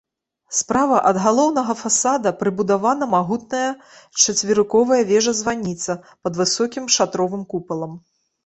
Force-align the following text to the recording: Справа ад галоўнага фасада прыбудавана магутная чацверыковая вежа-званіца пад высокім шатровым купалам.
Справа 0.59 0.95
ад 1.09 1.17
галоўнага 1.25 1.75
фасада 1.81 2.29
прыбудавана 2.39 3.09
магутная 3.15 3.67
чацверыковая 4.25 5.01
вежа-званіца 5.13 5.91
пад 6.23 6.33
высокім 6.41 6.85
шатровым 6.97 7.43
купалам. 7.55 7.93